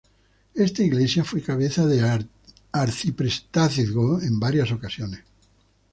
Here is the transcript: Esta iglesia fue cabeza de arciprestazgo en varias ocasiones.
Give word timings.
Esta 0.55 0.81
iglesia 0.81 1.23
fue 1.23 1.43
cabeza 1.43 1.85
de 1.85 2.25
arciprestazgo 2.71 4.19
en 4.19 4.39
varias 4.39 4.71
ocasiones. 4.71 5.21